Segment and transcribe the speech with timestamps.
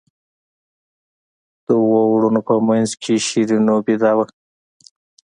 [1.65, 4.25] د اوو وروڼو په منځ کې شیرینو بېده وه.